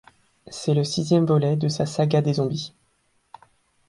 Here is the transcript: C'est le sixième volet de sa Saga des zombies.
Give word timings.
C'est 0.49 0.73
le 0.73 0.83
sixième 0.83 1.27
volet 1.27 1.55
de 1.55 1.67
sa 1.67 1.85
Saga 1.85 2.23
des 2.23 2.33
zombies. 2.33 2.73